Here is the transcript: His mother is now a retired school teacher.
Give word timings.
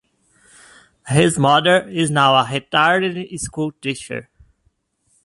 His 1.09 1.37
mother 1.37 1.87
is 1.87 2.09
now 2.09 2.33
a 2.33 2.51
retired 2.51 3.15
school 3.39 3.71
teacher. 3.71 4.31